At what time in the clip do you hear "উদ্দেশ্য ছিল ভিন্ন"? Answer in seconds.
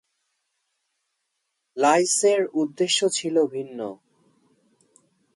2.53-3.79